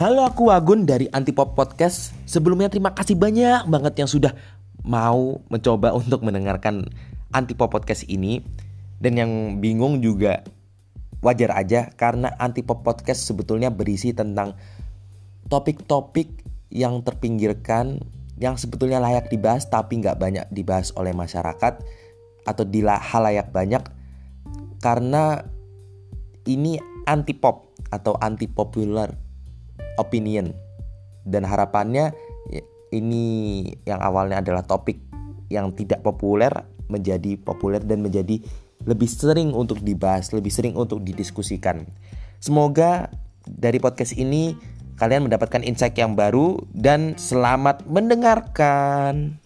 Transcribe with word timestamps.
Halo 0.00 0.24
aku 0.24 0.48
Wagun 0.48 0.88
dari 0.88 1.12
Antipop 1.12 1.52
Podcast. 1.52 2.16
Sebelumnya 2.24 2.72
terima 2.72 2.96
kasih 2.96 3.20
banyak 3.20 3.68
banget 3.68 4.00
yang 4.00 4.08
sudah 4.08 4.32
mau 4.80 5.44
mencoba 5.52 5.92
untuk 6.00 6.24
mendengarkan 6.24 6.88
Antipop 7.36 7.68
Podcast 7.68 8.08
ini. 8.08 8.40
Dan 8.96 9.20
yang 9.20 9.32
bingung 9.60 10.00
juga 10.00 10.40
wajar 11.20 11.52
aja 11.52 11.92
Karena 12.00 12.32
Antipop 12.40 12.80
Podcast 12.80 13.28
sebetulnya 13.28 13.68
berisi 13.68 14.16
tentang 14.16 14.56
topik-topik 15.52 16.48
yang 16.72 17.04
terpinggirkan 17.04 18.00
Yang 18.40 18.64
sebetulnya 18.64 19.04
layak 19.04 19.28
dibahas 19.28 19.68
tapi 19.68 20.00
nggak 20.00 20.16
banyak 20.16 20.48
dibahas 20.48 20.96
oleh 20.96 21.12
masyarakat 21.12 21.76
Atau 22.48 22.64
di 22.64 22.80
halayak 22.88 23.52
banyak 23.52 23.84
Karena 24.80 25.44
ini 26.48 26.80
anti-pop 27.04 27.76
atau 27.92 28.16
anti-popular 28.16 29.29
opinion 30.00 30.56
dan 31.28 31.44
harapannya 31.44 32.16
ya, 32.48 32.62
ini 32.96 33.24
yang 33.84 34.00
awalnya 34.00 34.40
adalah 34.40 34.64
topik 34.64 34.96
yang 35.52 35.76
tidak 35.76 36.00
populer 36.00 36.50
menjadi 36.90 37.38
populer 37.38 37.84
dan 37.84 38.02
menjadi 38.02 38.42
lebih 38.88 39.06
sering 39.06 39.52
untuk 39.52 39.84
dibahas, 39.84 40.32
lebih 40.32 40.50
sering 40.50 40.74
untuk 40.74 41.04
didiskusikan. 41.04 41.84
Semoga 42.40 43.12
dari 43.44 43.76
podcast 43.76 44.16
ini 44.16 44.56
kalian 44.96 45.28
mendapatkan 45.28 45.64
insight 45.64 45.96
yang 45.96 46.16
baru 46.16 46.60
dan 46.76 47.16
selamat 47.16 47.88
mendengarkan. 47.88 49.39